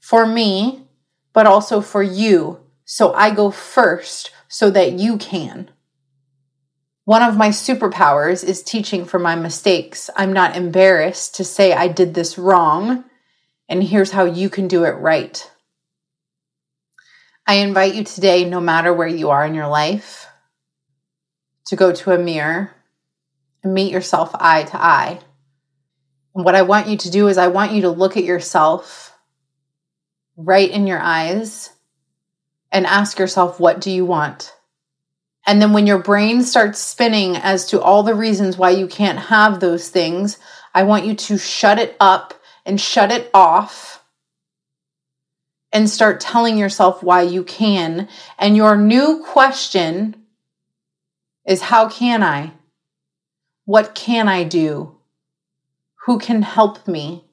for 0.00 0.26
me, 0.26 0.86
but 1.32 1.46
also 1.46 1.80
for 1.80 2.02
you. 2.02 2.60
So 2.84 3.12
I 3.14 3.30
go 3.30 3.50
first 3.50 4.30
so 4.48 4.70
that 4.70 4.92
you 4.92 5.16
can. 5.16 5.70
One 7.06 7.22
of 7.22 7.36
my 7.36 7.50
superpowers 7.50 8.42
is 8.42 8.64
teaching 8.64 9.04
from 9.04 9.22
my 9.22 9.36
mistakes. 9.36 10.10
I'm 10.16 10.32
not 10.32 10.56
embarrassed 10.56 11.36
to 11.36 11.44
say 11.44 11.72
I 11.72 11.86
did 11.86 12.14
this 12.14 12.36
wrong, 12.36 13.04
and 13.68 13.80
here's 13.80 14.10
how 14.10 14.24
you 14.24 14.50
can 14.50 14.66
do 14.66 14.82
it 14.82 14.90
right. 14.90 15.48
I 17.46 17.58
invite 17.58 17.94
you 17.94 18.02
today, 18.02 18.44
no 18.44 18.60
matter 18.60 18.92
where 18.92 19.06
you 19.06 19.30
are 19.30 19.46
in 19.46 19.54
your 19.54 19.68
life, 19.68 20.26
to 21.66 21.76
go 21.76 21.92
to 21.92 22.10
a 22.10 22.18
mirror 22.18 22.74
and 23.62 23.72
meet 23.72 23.92
yourself 23.92 24.32
eye 24.34 24.64
to 24.64 24.76
eye. 24.76 25.20
And 26.34 26.44
what 26.44 26.56
I 26.56 26.62
want 26.62 26.88
you 26.88 26.96
to 26.96 27.10
do 27.12 27.28
is, 27.28 27.38
I 27.38 27.46
want 27.46 27.70
you 27.70 27.82
to 27.82 27.90
look 27.90 28.16
at 28.16 28.24
yourself 28.24 29.16
right 30.36 30.68
in 30.68 30.88
your 30.88 30.98
eyes 30.98 31.70
and 32.72 32.84
ask 32.84 33.20
yourself, 33.20 33.60
what 33.60 33.80
do 33.80 33.92
you 33.92 34.04
want? 34.04 34.55
And 35.46 35.62
then 35.62 35.72
when 35.72 35.86
your 35.86 35.98
brain 36.00 36.42
starts 36.42 36.80
spinning 36.80 37.36
as 37.36 37.66
to 37.66 37.80
all 37.80 38.02
the 38.02 38.14
reasons 38.14 38.58
why 38.58 38.70
you 38.70 38.88
can't 38.88 39.18
have 39.18 39.60
those 39.60 39.88
things, 39.88 40.38
I 40.74 40.82
want 40.82 41.06
you 41.06 41.14
to 41.14 41.38
shut 41.38 41.78
it 41.78 41.96
up 42.00 42.34
and 42.66 42.80
shut 42.80 43.12
it 43.12 43.30
off 43.32 44.04
and 45.72 45.88
start 45.88 46.20
telling 46.20 46.58
yourself 46.58 47.02
why 47.02 47.22
you 47.22 47.44
can. 47.44 48.08
And 48.38 48.56
your 48.56 48.76
new 48.76 49.22
question 49.24 50.16
is 51.46 51.62
how 51.62 51.88
can 51.88 52.24
I? 52.24 52.52
What 53.66 53.94
can 53.94 54.28
I 54.28 54.42
do? 54.42 54.96
Who 56.06 56.18
can 56.18 56.42
help 56.42 56.88
me? 56.88 57.24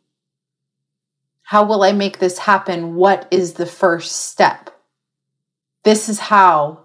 How 1.41 1.63
will 1.63 1.83
I 1.83 1.91
make 1.91 2.19
this 2.19 2.37
happen? 2.37 2.95
What 2.95 3.27
is 3.31 3.53
the 3.53 3.65
first 3.65 4.27
step? 4.27 4.69
This 5.83 6.09
is 6.09 6.19
how 6.19 6.82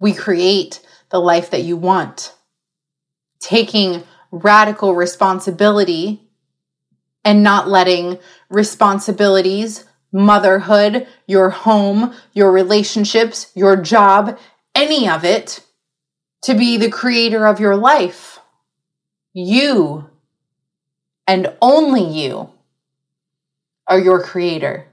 we 0.00 0.14
create 0.14 0.80
the 1.10 1.20
life 1.20 1.50
that 1.50 1.62
you 1.62 1.76
want. 1.76 2.34
Taking 3.38 4.02
radical 4.32 4.94
responsibility 4.94 6.22
and 7.24 7.42
not 7.42 7.68
letting 7.68 8.18
responsibilities, 8.48 9.84
motherhood, 10.10 11.06
your 11.26 11.50
home, 11.50 12.14
your 12.32 12.50
relationships, 12.50 13.52
your 13.54 13.76
job, 13.76 14.38
any 14.74 15.08
of 15.08 15.24
it 15.24 15.60
to 16.42 16.54
be 16.54 16.76
the 16.76 16.90
creator 16.90 17.46
of 17.46 17.60
your 17.60 17.76
life. 17.76 18.38
You 19.32 20.08
and 21.26 21.54
only 21.60 22.02
you 22.02 22.50
are 23.86 24.00
your 24.00 24.22
creator. 24.22 24.86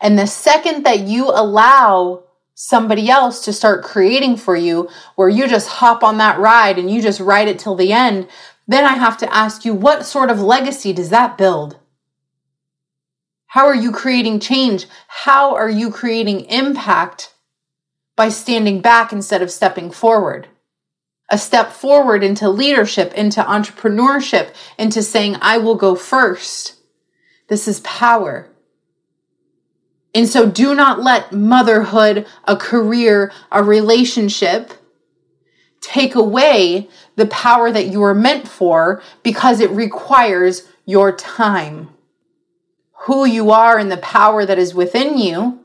And 0.00 0.18
the 0.18 0.26
second 0.26 0.84
that 0.84 1.00
you 1.00 1.28
allow 1.28 2.24
somebody 2.62 3.08
else 3.08 3.42
to 3.42 3.54
start 3.54 3.82
creating 3.82 4.36
for 4.36 4.54
you, 4.54 4.86
where 5.16 5.30
you 5.30 5.48
just 5.48 5.66
hop 5.66 6.04
on 6.04 6.18
that 6.18 6.38
ride 6.38 6.78
and 6.78 6.90
you 6.90 7.00
just 7.00 7.18
ride 7.18 7.48
it 7.48 7.58
till 7.58 7.74
the 7.74 7.90
end, 7.90 8.28
then 8.68 8.84
I 8.84 8.96
have 8.96 9.16
to 9.18 9.34
ask 9.34 9.64
you, 9.64 9.72
what 9.72 10.04
sort 10.04 10.30
of 10.30 10.42
legacy 10.42 10.92
does 10.92 11.08
that 11.08 11.38
build? 11.38 11.78
How 13.46 13.64
are 13.64 13.74
you 13.74 13.90
creating 13.90 14.40
change? 14.40 14.86
How 15.08 15.54
are 15.54 15.70
you 15.70 15.90
creating 15.90 16.40
impact 16.50 17.32
by 18.14 18.28
standing 18.28 18.82
back 18.82 19.10
instead 19.10 19.40
of 19.40 19.50
stepping 19.50 19.90
forward? 19.90 20.48
A 21.30 21.38
step 21.38 21.72
forward 21.72 22.22
into 22.22 22.50
leadership, 22.50 23.14
into 23.14 23.42
entrepreneurship, 23.42 24.54
into 24.78 25.02
saying, 25.02 25.36
I 25.40 25.56
will 25.56 25.76
go 25.76 25.94
first. 25.94 26.74
This 27.48 27.66
is 27.66 27.80
power. 27.80 28.49
And 30.14 30.28
so 30.28 30.50
do 30.50 30.74
not 30.74 31.00
let 31.00 31.32
motherhood, 31.32 32.26
a 32.44 32.56
career, 32.56 33.32
a 33.52 33.62
relationship 33.62 34.72
take 35.80 36.14
away 36.14 36.88
the 37.16 37.26
power 37.26 37.70
that 37.70 37.88
you 37.88 38.02
are 38.02 38.14
meant 38.14 38.46
for 38.46 39.02
because 39.22 39.60
it 39.60 39.70
requires 39.70 40.68
your 40.84 41.14
time. 41.14 41.90
Who 43.04 43.24
you 43.24 43.50
are 43.50 43.78
and 43.78 43.90
the 43.90 43.96
power 43.96 44.44
that 44.44 44.58
is 44.58 44.74
within 44.74 45.16
you, 45.16 45.64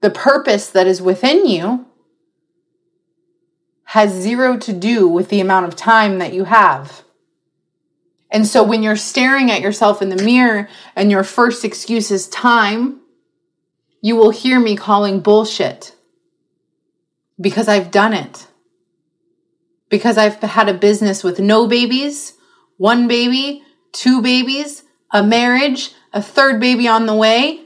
the 0.00 0.10
purpose 0.10 0.68
that 0.70 0.86
is 0.86 1.00
within 1.02 1.46
you, 1.46 1.86
has 3.84 4.12
zero 4.12 4.56
to 4.56 4.72
do 4.72 5.06
with 5.06 5.28
the 5.28 5.40
amount 5.40 5.66
of 5.66 5.76
time 5.76 6.18
that 6.18 6.32
you 6.32 6.44
have. 6.44 7.02
And 8.30 8.46
so 8.46 8.62
when 8.62 8.82
you're 8.82 8.96
staring 8.96 9.50
at 9.50 9.60
yourself 9.60 10.00
in 10.00 10.08
the 10.08 10.22
mirror 10.22 10.68
and 10.94 11.10
your 11.10 11.24
first 11.24 11.64
excuse 11.64 12.10
is 12.10 12.28
time, 12.28 12.99
you 14.00 14.16
will 14.16 14.30
hear 14.30 14.58
me 14.58 14.76
calling 14.76 15.20
bullshit 15.20 15.94
because 17.40 17.68
I've 17.68 17.90
done 17.90 18.12
it. 18.12 18.46
Because 19.88 20.16
I've 20.16 20.36
had 20.36 20.68
a 20.68 20.74
business 20.74 21.24
with 21.24 21.40
no 21.40 21.66
babies, 21.66 22.34
one 22.76 23.08
baby, 23.08 23.62
two 23.92 24.22
babies, 24.22 24.84
a 25.10 25.22
marriage, 25.22 25.92
a 26.12 26.22
third 26.22 26.60
baby 26.60 26.86
on 26.86 27.06
the 27.06 27.14
way. 27.14 27.64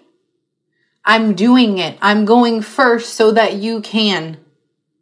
I'm 1.04 1.34
doing 1.34 1.78
it. 1.78 1.98
I'm 2.00 2.24
going 2.24 2.62
first 2.62 3.14
so 3.14 3.30
that 3.32 3.54
you 3.54 3.82
can. 3.82 4.38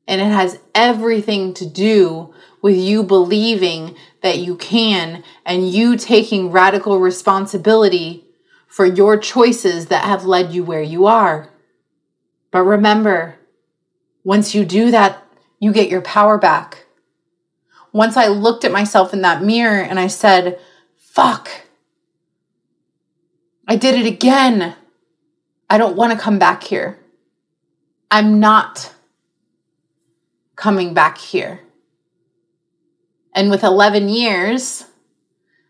And 0.09 0.21
it 0.21 0.33
has 0.33 0.59
everything 0.75 1.55
to 1.55 1.67
do 1.67 2.35
with 2.61 2.77
you 2.77 3.05
believing 3.05 3.97
that 4.23 4.39
you 4.39 4.57
can 4.57 5.23
and 5.47 5.71
you 5.71 5.97
taking 5.97 6.51
radical 6.51 6.99
responsibility 6.99 8.25
for 8.73 8.87
your 8.87 9.19
choices 9.19 9.89
that 9.89 10.07
have 10.07 10.25
led 10.25 10.51
you 10.51 10.65
where 10.65 10.81
you 10.81 11.07
are. 11.07 11.51
But 12.51 12.63
remember, 12.63 13.37
once 14.25 14.55
you 14.55 14.65
do 14.65 14.91
that, 14.91 15.23
you 15.61 15.75
get 15.75 15.91
your 15.91 16.01
power 16.01 16.39
back. 16.39 16.87
Once 17.93 18.17
I 18.17 18.29
looked 18.29 18.65
at 18.65 18.73
myself 18.73 19.13
in 19.13 19.21
that 19.21 19.43
mirror 19.43 19.83
and 19.83 20.01
I 20.01 20.07
said, 20.07 20.59
fuck, 20.97 21.51
I 23.69 23.77
did 23.77 23.95
it 23.95 24.07
again. 24.07 24.75
I 25.69 25.77
don't 25.77 25.95
want 25.95 26.15
to 26.15 26.19
come 26.19 26.39
back 26.39 26.63
here. 26.63 26.99
I'm 28.11 28.41
not 28.41 28.95
coming 30.57 30.95
back 30.95 31.19
here. 31.19 31.61
And 33.35 33.51
with 33.51 33.65
11 33.65 34.09
years 34.09 34.87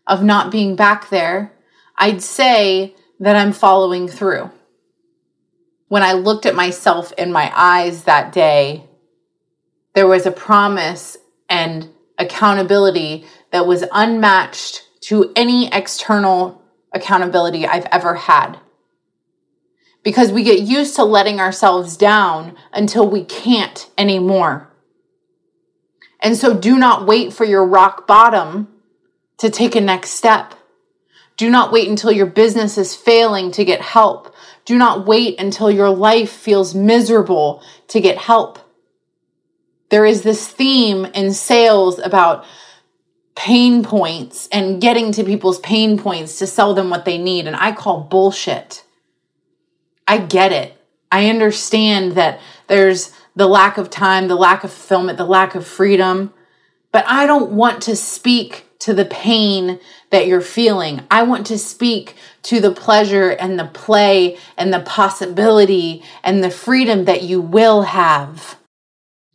of 0.07 0.23
not 0.23 0.51
being 0.51 0.77
back 0.77 1.09
there, 1.09 1.52
I'd 1.97 2.21
say 2.21 2.95
that 3.19 3.35
I'm 3.35 3.53
following 3.53 4.07
through. 4.07 4.51
When 5.87 6.03
I 6.03 6.13
looked 6.13 6.45
at 6.45 6.55
myself 6.55 7.11
in 7.13 7.31
my 7.31 7.51
eyes 7.55 8.03
that 8.03 8.31
day, 8.31 8.85
there 9.93 10.07
was 10.07 10.25
a 10.25 10.31
promise 10.31 11.17
and 11.49 11.89
accountability 12.17 13.25
that 13.51 13.67
was 13.67 13.83
unmatched 13.91 14.87
to 15.01 15.31
any 15.35 15.71
external 15.71 16.61
accountability 16.91 17.67
I've 17.67 17.87
ever 17.91 18.15
had. 18.15 18.59
Because 20.03 20.31
we 20.31 20.43
get 20.43 20.61
used 20.61 20.95
to 20.95 21.03
letting 21.03 21.39
ourselves 21.39 21.95
down 21.95 22.57
until 22.73 23.07
we 23.07 23.23
can't 23.23 23.89
anymore. 23.97 24.69
And 26.19 26.37
so 26.37 26.57
do 26.57 26.77
not 26.77 27.05
wait 27.05 27.33
for 27.33 27.45
your 27.45 27.65
rock 27.65 28.07
bottom 28.07 28.67
to 29.37 29.49
take 29.49 29.75
a 29.75 29.81
next 29.81 30.11
step. 30.11 30.55
Do 31.37 31.49
not 31.49 31.71
wait 31.71 31.89
until 31.89 32.11
your 32.11 32.25
business 32.25 32.77
is 32.77 32.95
failing 32.95 33.51
to 33.51 33.65
get 33.65 33.81
help. 33.81 34.33
Do 34.65 34.77
not 34.77 35.05
wait 35.05 35.39
until 35.39 35.71
your 35.71 35.89
life 35.89 36.31
feels 36.31 36.75
miserable 36.75 37.63
to 37.89 37.99
get 37.99 38.17
help. 38.17 38.59
There 39.89 40.05
is 40.05 40.21
this 40.21 40.47
theme 40.47 41.05
in 41.05 41.33
sales 41.33 41.99
about 41.99 42.45
pain 43.35 43.83
points 43.83 44.47
and 44.51 44.81
getting 44.81 45.11
to 45.11 45.23
people's 45.23 45.59
pain 45.59 45.97
points 45.97 46.39
to 46.39 46.47
sell 46.47 46.73
them 46.73 46.89
what 46.89 47.05
they 47.05 47.17
need. 47.17 47.47
And 47.47 47.55
I 47.55 47.71
call 47.71 48.01
bullshit. 48.01 48.83
I 50.07 50.19
get 50.19 50.51
it. 50.51 50.77
I 51.11 51.29
understand 51.29 52.13
that 52.13 52.39
there's 52.67 53.11
the 53.35 53.47
lack 53.47 53.77
of 53.77 53.89
time, 53.89 54.27
the 54.27 54.35
lack 54.35 54.63
of 54.63 54.71
fulfillment, 54.71 55.17
the 55.17 55.25
lack 55.25 55.55
of 55.55 55.65
freedom. 55.65 56.33
But 56.91 57.05
I 57.07 57.25
don't 57.25 57.51
want 57.51 57.81
to 57.83 57.95
speak 57.95 58.65
to 58.79 58.93
the 58.93 59.05
pain 59.05 59.79
that 60.13 60.27
you're 60.27 60.41
feeling. 60.41 61.01
I 61.09 61.23
want 61.23 61.47
to 61.47 61.57
speak 61.57 62.15
to 62.43 62.61
the 62.61 62.71
pleasure 62.71 63.31
and 63.31 63.57
the 63.57 63.65
play 63.65 64.37
and 64.55 64.71
the 64.71 64.81
possibility 64.81 66.03
and 66.23 66.43
the 66.43 66.51
freedom 66.51 67.05
that 67.05 67.23
you 67.23 67.41
will 67.41 67.81
have 67.81 68.59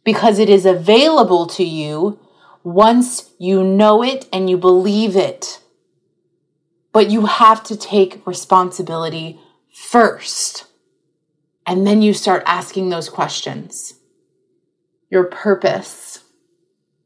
because 0.05 0.39
it 0.39 0.49
is 0.49 0.65
available 0.65 1.49
to 1.49 1.65
you 1.65 2.21
once 2.63 3.29
you 3.41 3.65
know 3.65 4.05
it 4.05 4.29
and 4.33 4.49
you 4.49 4.57
believe 4.57 5.17
it. 5.17 5.59
But 6.93 7.11
you 7.11 7.27
have 7.27 7.65
to 7.65 7.77
take 7.77 8.25
responsibility 8.25 9.41
first. 9.75 10.67
And 11.67 11.89
then 11.89 12.03
you 12.03 12.15
start 12.15 12.45
asking 12.47 12.91
those 12.91 13.09
questions. 13.09 13.95
Your 15.11 15.25
purpose 15.25 16.21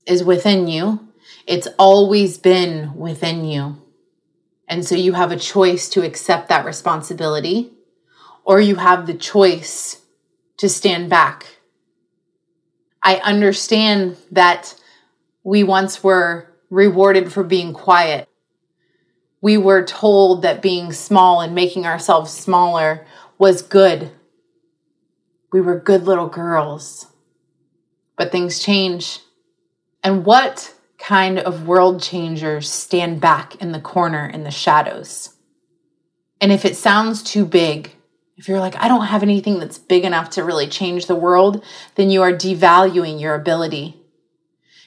is 0.05 0.23
within 0.23 0.69
you 0.69 1.09
it's 1.47 1.69
always 1.79 2.39
been 2.39 2.95
within 2.95 3.45
you. 3.45 3.83
And 4.69 4.85
so 4.85 4.95
you 4.95 5.13
have 5.13 5.33
a 5.33 5.37
choice 5.37 5.89
to 5.91 6.05
accept 6.05 6.49
that 6.49 6.65
responsibility 6.65 7.73
or 8.45 8.61
you 8.61 8.77
have 8.77 9.07
the 9.07 9.15
choice 9.15 10.01
to 10.59 10.69
stand 10.69 11.11
back. 11.11 11.59
I 13.03 13.17
understand 13.17 14.17
that 14.31 14.75
we 15.43 15.63
once 15.63 16.05
were 16.05 16.49
rewarded 16.71 17.33
for 17.33 17.43
being 17.43 17.73
quiet. 17.73 18.29
We 19.41 19.59
were 19.59 19.85
told 19.85 20.43
that 20.43 20.63
being 20.63 20.93
small 20.93 21.41
and 21.41 21.55
making 21.55 21.85
ourselves 21.85 22.33
smaller 22.33 23.05
was 23.39 23.61
good. 23.61 24.13
We 25.53 25.61
were 25.61 25.79
good 25.79 26.05
little 26.05 26.29
girls. 26.29 27.07
But 28.17 28.31
things 28.31 28.61
change. 28.61 29.19
And 30.05 30.25
what 30.25 30.73
kind 31.13 31.39
of 31.39 31.67
world 31.67 32.01
changers 32.01 32.71
stand 32.71 33.21
back 33.21 33.55
in 33.57 33.71
the 33.73 33.79
corner 33.79 34.27
in 34.27 34.45
the 34.45 34.51
shadows? 34.51 35.37
And 36.41 36.51
if 36.51 36.65
it 36.65 36.75
sounds 36.75 37.23
too 37.23 37.45
big, 37.45 37.95
if 38.39 38.49
you're 38.49 38.61
like, 38.61 38.77
I 38.77 38.89
don't 38.89 39.05
have 39.05 39.23
anything 39.23 39.59
that's 39.59 39.77
big 39.77 40.07
enough 40.07 40.31
to 40.31 40.43
really 40.43 40.67
change 40.67 41.05
the 41.05 41.15
world, 41.15 41.63
then 41.97 42.09
you 42.09 42.23
are 42.23 42.33
devaluing 42.33 43.21
your 43.21 43.35
ability. 43.35 43.95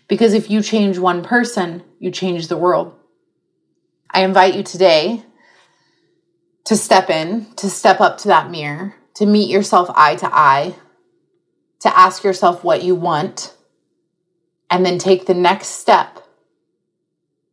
Because 0.07 0.33
if 0.33 0.49
you 0.49 0.63
change 0.63 0.97
one 0.97 1.23
person, 1.23 1.83
you 1.99 2.09
change 2.09 2.47
the 2.47 2.57
world. 2.57 2.95
I 4.09 4.23
invite 4.23 4.55
you 4.55 4.63
today 4.63 5.23
to 6.63 6.75
step 6.75 7.11
in, 7.11 7.53
to 7.57 7.69
step 7.69 8.01
up 8.01 8.17
to 8.19 8.29
that 8.29 8.49
mirror, 8.49 8.95
to 9.13 9.27
meet 9.27 9.51
yourself 9.51 9.91
eye 9.93 10.15
to 10.15 10.35
eye, 10.35 10.73
to 11.81 11.95
ask 11.95 12.23
yourself 12.23 12.63
what 12.63 12.81
you 12.81 12.95
want, 12.95 13.55
and 14.69 14.86
then 14.86 14.97
take 14.97 15.25
the 15.25 15.34
next 15.34 15.67
step 15.67 16.28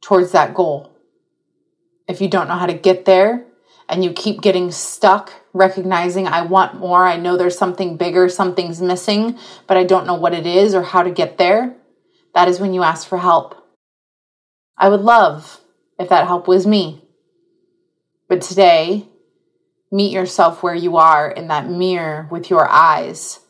towards 0.00 0.32
that 0.32 0.54
goal. 0.54 0.90
If 2.08 2.20
you 2.20 2.28
don't 2.28 2.48
know 2.48 2.56
how 2.56 2.66
to 2.66 2.74
get 2.74 3.04
there 3.04 3.44
and 3.88 4.02
you 4.02 4.12
keep 4.12 4.40
getting 4.40 4.70
stuck, 4.70 5.32
recognizing 5.52 6.26
I 6.26 6.42
want 6.42 6.76
more, 6.76 7.04
I 7.04 7.16
know 7.16 7.36
there's 7.36 7.58
something 7.58 7.96
bigger, 7.96 8.28
something's 8.28 8.80
missing, 8.80 9.38
but 9.66 9.76
I 9.76 9.84
don't 9.84 10.06
know 10.06 10.14
what 10.14 10.34
it 10.34 10.46
is 10.46 10.74
or 10.74 10.82
how 10.82 11.02
to 11.02 11.10
get 11.10 11.38
there, 11.38 11.74
that 12.34 12.48
is 12.48 12.60
when 12.60 12.74
you 12.74 12.82
ask 12.82 13.06
for 13.06 13.18
help. 13.18 13.56
I 14.76 14.88
would 14.88 15.00
love 15.00 15.60
if 15.98 16.08
that 16.08 16.26
help 16.26 16.48
was 16.48 16.66
me. 16.66 17.04
But 18.28 18.40
today, 18.40 19.06
meet 19.90 20.12
yourself 20.12 20.62
where 20.62 20.74
you 20.74 20.96
are 20.96 21.30
in 21.30 21.48
that 21.48 21.68
mirror 21.68 22.26
with 22.30 22.48
your 22.48 22.68
eyes 22.68 23.40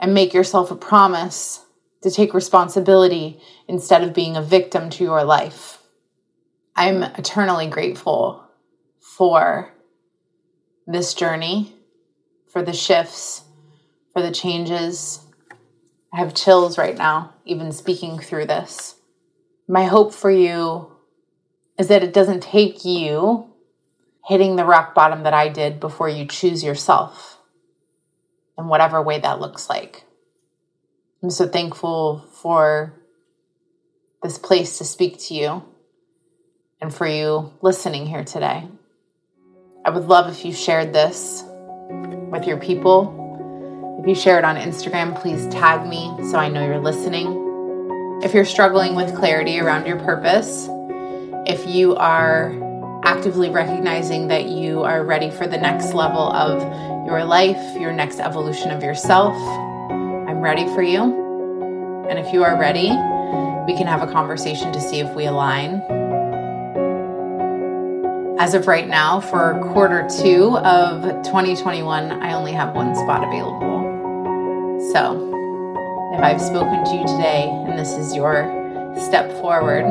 and 0.00 0.14
make 0.14 0.32
yourself 0.32 0.70
a 0.70 0.76
promise 0.76 1.64
to 2.02 2.10
take 2.10 2.32
responsibility 2.32 3.38
instead 3.68 4.02
of 4.02 4.14
being 4.14 4.36
a 4.36 4.42
victim 4.42 4.88
to 4.88 5.04
your 5.04 5.22
life. 5.22 5.78
I'm 6.74 7.02
eternally 7.02 7.66
grateful 7.66 8.42
for 8.98 9.74
this 10.86 11.12
journey, 11.12 11.74
for 12.48 12.62
the 12.62 12.72
shifts, 12.72 13.44
for 14.14 14.22
the 14.22 14.32
changes. 14.32 15.20
I 16.12 16.18
have 16.18 16.34
chills 16.34 16.78
right 16.78 16.96
now, 16.96 17.34
even 17.44 17.70
speaking 17.70 18.18
through 18.18 18.46
this. 18.46 18.96
My 19.68 19.84
hope 19.84 20.14
for 20.14 20.30
you 20.30 20.90
is 21.78 21.88
that 21.88 22.02
it 22.02 22.14
doesn't 22.14 22.42
take 22.42 22.84
you 22.84 23.52
hitting 24.26 24.56
the 24.56 24.64
rock 24.64 24.94
bottom 24.94 25.22
that 25.24 25.34
I 25.34 25.48
did 25.48 25.78
before 25.78 26.08
you 26.08 26.26
choose 26.26 26.64
yourself 26.64 27.29
in 28.60 28.68
whatever 28.68 29.02
way 29.02 29.18
that 29.18 29.40
looks 29.40 29.68
like. 29.68 30.04
I'm 31.22 31.30
so 31.30 31.48
thankful 31.48 32.24
for 32.32 32.94
this 34.22 34.38
place 34.38 34.78
to 34.78 34.84
speak 34.84 35.18
to 35.20 35.34
you 35.34 35.64
and 36.80 36.94
for 36.94 37.06
you 37.06 37.52
listening 37.60 38.06
here 38.06 38.24
today. 38.24 38.68
I 39.84 39.90
would 39.90 40.04
love 40.04 40.30
if 40.30 40.44
you 40.44 40.52
shared 40.52 40.92
this 40.92 41.42
with 42.30 42.46
your 42.46 42.58
people. 42.58 43.98
If 44.00 44.08
you 44.08 44.14
share 44.14 44.38
it 44.38 44.44
on 44.44 44.56
Instagram, 44.56 45.20
please 45.20 45.46
tag 45.48 45.86
me 45.86 46.14
so 46.30 46.38
I 46.38 46.48
know 46.48 46.64
you're 46.64 46.78
listening. 46.78 48.20
If 48.22 48.34
you're 48.34 48.44
struggling 48.44 48.94
with 48.94 49.14
clarity 49.14 49.58
around 49.58 49.86
your 49.86 49.98
purpose, 49.98 50.68
if 51.46 51.66
you 51.66 51.96
are 51.96 52.69
actively 53.04 53.50
recognizing 53.50 54.28
that 54.28 54.46
you 54.46 54.82
are 54.82 55.04
ready 55.04 55.30
for 55.30 55.46
the 55.46 55.56
next 55.56 55.94
level 55.94 56.32
of 56.32 56.60
your 57.06 57.24
life, 57.24 57.76
your 57.76 57.92
next 57.92 58.20
evolution 58.20 58.70
of 58.70 58.82
yourself, 58.82 59.34
I'm 60.28 60.40
ready 60.40 60.64
for 60.74 60.82
you. 60.82 62.06
And 62.08 62.18
if 62.18 62.32
you 62.32 62.44
are 62.44 62.58
ready, 62.58 62.88
we 63.66 63.76
can 63.76 63.86
have 63.86 64.02
a 64.02 64.12
conversation 64.12 64.72
to 64.72 64.80
see 64.80 65.00
if 65.00 65.14
we 65.14 65.26
align. 65.26 65.82
As 68.38 68.54
of 68.54 68.66
right 68.66 68.88
now, 68.88 69.20
for 69.20 69.60
quarter 69.72 70.08
two 70.22 70.56
of 70.58 71.02
2021, 71.24 72.10
I 72.22 72.32
only 72.32 72.52
have 72.52 72.74
one 72.74 72.94
spot 72.94 73.22
available. 73.22 73.80
So, 74.92 75.30
if 76.14 76.20
I've 76.20 76.40
spoken 76.40 76.84
to 76.84 76.90
you 76.92 77.06
today 77.06 77.48
and 77.68 77.78
this 77.78 77.92
is 77.92 78.14
your 78.14 78.48
step 78.96 79.30
forward, 79.40 79.84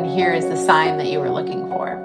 then 0.00 0.10
here 0.10 0.32
is 0.32 0.44
the 0.44 0.56
sign 0.56 0.98
that 0.98 1.08
you 1.08 1.18
were 1.18 1.30
looking 1.30 1.68
for. 1.68 1.98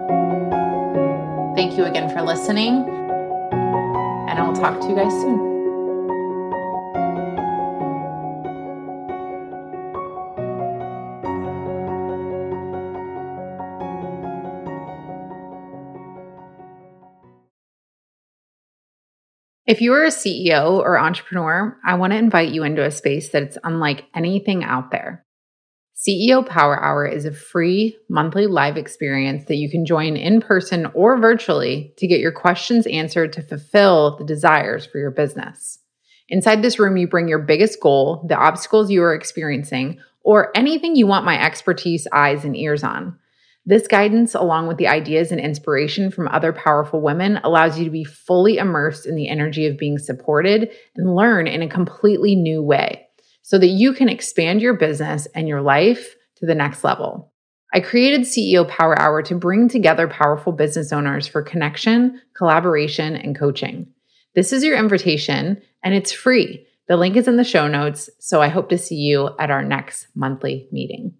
Thank 1.55 1.77
you 1.77 1.85
again 1.85 2.09
for 2.09 2.21
listening, 2.21 2.83
and 2.83 4.39
I 4.39 4.45
will 4.45 4.55
talk 4.55 4.81
to 4.81 4.87
you 4.87 4.95
guys 4.95 5.11
soon. 5.11 5.53
If 19.67 19.81
you 19.81 19.93
are 19.93 20.03
a 20.03 20.09
CEO 20.09 20.77
or 20.77 20.99
entrepreneur, 20.99 21.77
I 21.83 21.95
want 21.95 22.13
to 22.13 22.19
invite 22.19 22.49
you 22.49 22.63
into 22.63 22.85
a 22.85 22.91
space 22.91 23.29
that's 23.29 23.57
unlike 23.63 24.05
anything 24.13 24.63
out 24.63 24.91
there. 24.91 25.24
CEO 26.05 26.45
Power 26.45 26.81
Hour 26.83 27.07
is 27.07 27.25
a 27.25 27.31
free 27.31 27.97
monthly 28.09 28.45
live 28.45 28.77
experience 28.77 29.45
that 29.45 29.55
you 29.55 29.69
can 29.69 29.85
join 29.85 30.15
in 30.15 30.39
person 30.39 30.85
or 30.93 31.17
virtually 31.17 31.93
to 31.97 32.05
get 32.05 32.19
your 32.19 32.31
questions 32.31 32.85
answered 32.85 33.33
to 33.33 33.41
fulfill 33.41 34.15
the 34.17 34.25
desires 34.25 34.85
for 34.85 34.99
your 34.99 35.09
business. 35.09 35.79
Inside 36.29 36.61
this 36.61 36.77
room, 36.77 36.97
you 36.97 37.07
bring 37.07 37.27
your 37.27 37.39
biggest 37.39 37.79
goal, 37.79 38.23
the 38.27 38.35
obstacles 38.35 38.91
you 38.91 39.01
are 39.01 39.15
experiencing, 39.15 39.99
or 40.21 40.55
anything 40.55 40.95
you 40.95 41.07
want 41.07 41.25
my 41.25 41.41
expertise, 41.41 42.07
eyes, 42.11 42.45
and 42.45 42.55
ears 42.55 42.83
on. 42.83 43.17
This 43.65 43.87
guidance, 43.87 44.35
along 44.35 44.67
with 44.67 44.77
the 44.77 44.87
ideas 44.87 45.31
and 45.31 45.41
inspiration 45.41 46.11
from 46.11 46.27
other 46.27 46.53
powerful 46.53 47.01
women, 47.01 47.37
allows 47.43 47.79
you 47.79 47.85
to 47.85 47.91
be 47.91 48.03
fully 48.03 48.57
immersed 48.57 49.07
in 49.07 49.15
the 49.15 49.27
energy 49.27 49.65
of 49.65 49.79
being 49.79 49.97
supported 49.97 50.69
and 50.95 51.15
learn 51.15 51.47
in 51.47 51.63
a 51.63 51.69
completely 51.69 52.35
new 52.35 52.61
way 52.61 53.04
so 53.45 53.59
that 53.59 53.67
you 53.67 53.93
can 53.93 54.09
expand 54.09 54.59
your 54.59 54.73
business 54.73 55.27
and 55.35 55.47
your 55.47 55.61
life 55.61 56.15
to 56.37 56.47
the 56.47 56.55
next 56.55 56.83
level. 56.83 57.31
I 57.71 57.79
created 57.79 58.21
CEO 58.21 58.67
Power 58.67 58.99
Hour 58.99 59.21
to 59.21 59.35
bring 59.35 59.69
together 59.69 60.07
powerful 60.07 60.51
business 60.51 60.91
owners 60.91 61.27
for 61.27 61.43
connection, 61.43 62.19
collaboration, 62.35 63.15
and 63.15 63.37
coaching. 63.37 63.85
This 64.33 64.51
is 64.51 64.63
your 64.63 64.75
invitation, 64.75 65.61
and 65.83 65.93
it's 65.93 66.11
free. 66.11 66.65
The 66.87 66.97
link 66.97 67.15
is 67.17 67.27
in 67.27 67.37
the 67.37 67.43
show 67.43 67.67
notes, 67.67 68.09
so 68.19 68.41
I 68.41 68.47
hope 68.47 68.69
to 68.69 68.79
see 68.79 68.95
you 68.95 69.29
at 69.37 69.51
our 69.51 69.63
next 69.63 70.07
monthly 70.15 70.67
meeting. 70.71 71.13